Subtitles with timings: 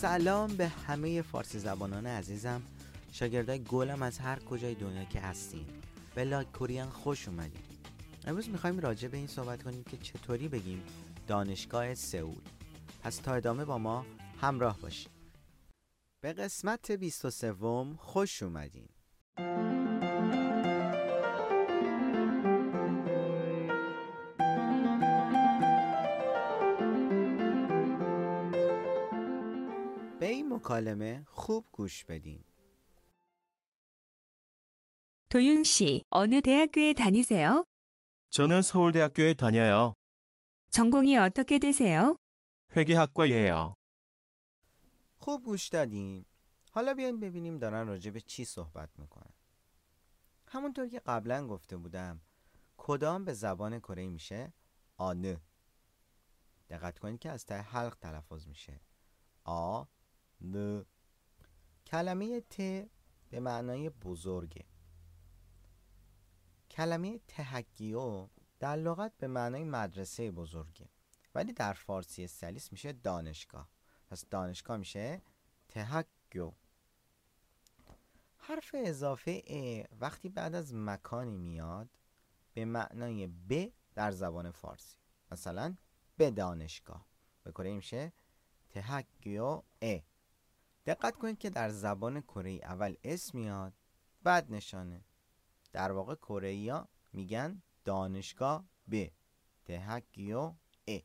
[0.00, 2.62] سلام به همه فارسی زبانان عزیزم.
[3.12, 5.66] شاگردای گلم از هر کجای دنیا که هستین.
[6.14, 7.62] به لاک کوریان خوش اومدین.
[8.26, 10.82] امروز می‌خوایم راجع به این صحبت کنیم که چطوری بگیم
[11.26, 12.42] دانشگاه سئول.
[13.02, 14.06] پس تا ادامه با ما
[14.40, 15.10] همراه باشید
[16.20, 17.54] به قسمت 23
[17.98, 18.88] خوش اومدین.
[30.19, 32.43] به این مکالمه خوب گوش بدین
[35.29, 37.65] 도윤 씨, 어느 대학교에 다니세요?
[38.31, 39.93] 저는 서울대학교에 다녀요.
[40.71, 42.17] 전공이 어떻게 되세요?
[42.75, 43.75] 회계학과예요.
[45.17, 46.25] خوب گوش دادین
[46.71, 49.33] حالا بیاین ببینیم دارن راجع به چی صحبت میکنن
[50.47, 52.21] همونطور که قبلا گفته بودم
[52.77, 54.53] کدام به زبان کره میشه
[54.97, 55.41] آنه
[56.69, 58.81] دقت کنید که از ته حلق تلفظ میشه
[59.43, 59.83] آ
[60.40, 60.82] ن.
[61.86, 62.56] کلمه ت
[63.30, 64.64] به معنای بزرگه.
[66.70, 70.88] کلمه تهکیو در لغت به معنای مدرسه بزرگه.
[71.34, 73.68] ولی در فارسی سلیس میشه دانشگاه.
[74.10, 75.22] پس دانشگاه میشه
[75.68, 76.52] تهکیو
[78.36, 81.88] حرف اضافه ا وقتی بعد از مکانی میاد
[82.54, 84.96] به معنای ب در زبان فارسی.
[85.30, 85.76] مثلا
[86.16, 87.06] به دانشگاه.
[87.42, 88.12] به کره میشه
[88.70, 89.98] تهکیو ا.
[90.86, 93.72] دقت کنید که در زبان کره اول اسم میاد
[94.22, 95.04] بعد نشانه.
[95.72, 99.06] در واقع کره ها میگن دانشگاه ب
[99.64, 100.54] تهکیو
[100.88, 100.98] ا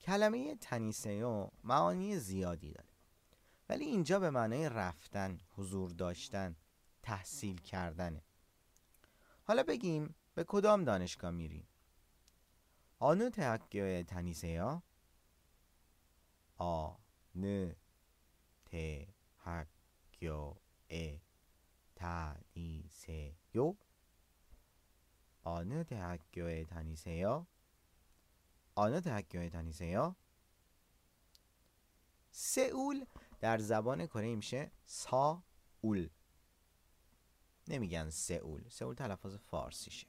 [0.00, 2.88] کلمه تنیسیو معانی زیادی داره.
[3.68, 6.56] ولی اینجا به معنای رفتن حضور داشتن
[7.02, 8.22] تحصیل کردنه.
[9.42, 11.68] حالا بگیم به کدام دانشگاه میریم.
[12.98, 14.80] آنو تهکیو تنیسیو
[16.58, 16.90] آ
[17.35, 17.75] ن
[18.65, 19.07] ت
[19.37, 19.67] 학
[20.19, 20.55] 교
[20.91, 21.21] 에
[21.95, 23.75] 다니세요?
[25.43, 27.47] 어느 대학교에 다니세요?
[28.75, 30.15] 어느 대학교에 다니세요?
[32.31, 33.05] سئول
[33.39, 36.09] در زبان کره میشه ساول
[37.67, 40.07] نمیگن سئول سئول تلفظ فارسیشه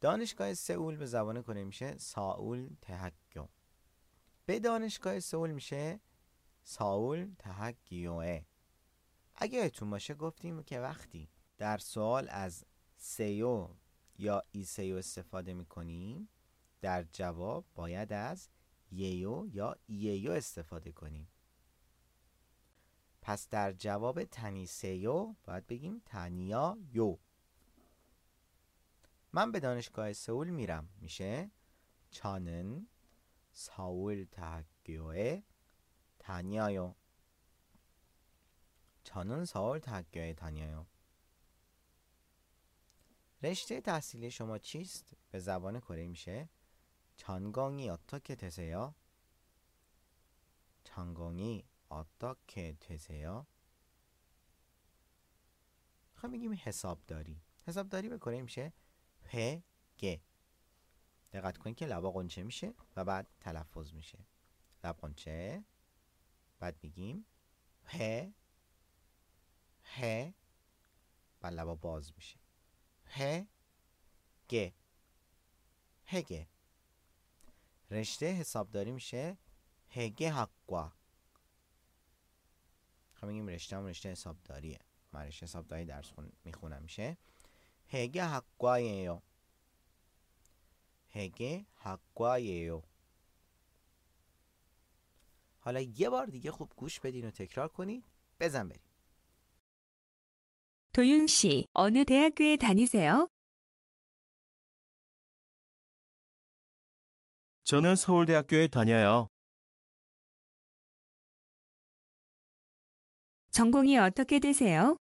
[0.00, 3.48] دانشگاه سئول به زبان کره میشه ساول تهکیو
[4.45, 5.99] به دانشگاه سئول میشه؟
[6.63, 8.41] 서울 대학교 ه
[9.35, 12.65] اگه یادتون باشه گفتیم که وقتی در سوال از
[12.97, 13.69] 세요
[14.17, 16.29] یا 으세요 استفاده می‌کنیم
[16.81, 18.49] در جواب باید از
[18.91, 21.27] ییو یا اییو استفاده کنیم.
[23.21, 27.17] پس در جواب تنیسیو باید بگیم تنیا یو.
[29.33, 30.89] من به دانشگاه سئول میرم.
[31.01, 31.51] میشه
[32.09, 32.87] چانن
[33.54, 35.44] 서울 대학교에
[36.18, 36.94] 다녀요.
[39.04, 40.86] 저는 서울 대학교에 다녀요.
[43.42, 46.48] رشته تحصیلی شما چیست؟ به زبان کره میشه
[47.16, 48.94] 전공이 어떻게 되세요?
[50.84, 53.46] 전공이 어떻게 되세요?
[56.14, 58.72] خب میگیم حسابداری حسابداری به کره میشه
[59.28, 60.22] 회계
[61.35, 64.19] دقت کنید که لبا قنچه میشه و بعد تلفظ میشه.
[64.83, 65.63] لب قنچه.
[66.59, 67.25] بعد میگیم
[67.85, 68.27] ه
[69.83, 70.33] ه
[71.41, 72.37] بعد لبا باز میشه.
[73.07, 73.45] ه
[74.49, 74.71] گ.
[76.05, 76.47] هگه
[77.91, 79.37] رشته حسابداری میشه
[79.89, 80.91] هگه حقوا
[83.13, 84.79] خب میگیم رشته هم رشته حسابداریه.
[85.11, 86.11] من رشته حسابداری درس
[86.43, 86.81] می‌خونم.
[86.83, 87.17] میشه
[87.89, 89.21] هگه حقوایه
[91.14, 92.82] هگه حقاییو
[95.58, 98.04] حالا یه بار دیگه خوب گوش بدین و تکرار کنید
[98.40, 98.90] بزن بریم
[100.92, 103.28] 도윤 씨, 어느 대학교에 다니세요?
[107.62, 109.28] 저는 서울대학교에 다녀요.
[113.52, 114.96] 전공이 어떻게 되세요?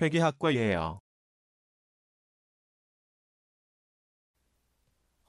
[0.00, 0.98] 회계학과예요.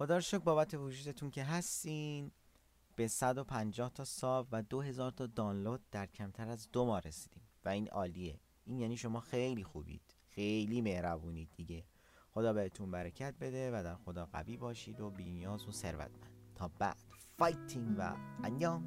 [0.01, 2.31] خدا رو شکر بابت وجودتون که هستین.
[2.97, 7.43] به 150 تا sub و 2000 تا دانلود در کمتر از دو ماه رسیدیم.
[7.65, 8.41] و این عالیه.
[8.65, 10.03] این یعنی شما خیلی خوبید.
[10.29, 11.85] خیلی مهربونید دیگه.
[12.31, 16.33] خدا بهتون برکت بده و در خدا قوی باشید و بینیاز و ثروتمند.
[16.55, 16.97] تا بعد.
[17.39, 18.87] 파이팅 و 안녕.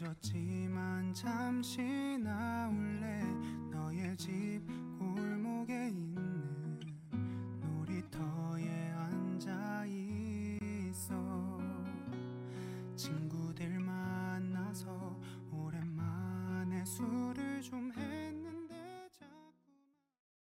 [0.00, 1.82] 늦었지만 잠시
[2.18, 3.20] 나올래?
[3.68, 4.62] 너의 집
[4.96, 6.78] 골목에 있는
[7.60, 11.58] 놀이터에 앉아 있어.
[12.94, 15.18] 친구들 만나서
[15.50, 17.27] 오랜만에 술을